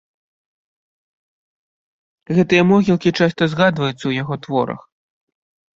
Гэтыя 2.39 2.63
могілкі 2.73 3.15
часта 3.19 3.43
згадваюцца 3.53 4.03
ў 4.07 4.11
яго 4.25 4.35
творах. 4.49 4.81